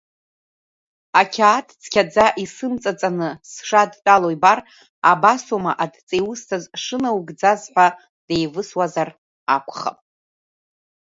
[1.21, 4.59] Ақьаад цқьаӡа исымҵаҵаны сшадтәалоу ибар,
[5.11, 7.87] абасоума адҵа иусҭаз шыноугӡаз ҳәа
[8.27, 9.09] деивысуазар
[9.55, 9.97] акәхап.